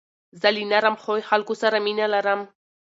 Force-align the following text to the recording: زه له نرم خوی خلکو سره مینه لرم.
زه 0.41 0.47
له 0.55 0.63
نرم 0.71 0.95
خوی 1.03 1.21
خلکو 1.29 1.53
سره 1.61 1.77
مینه 1.85 2.07
لرم. 2.13 2.41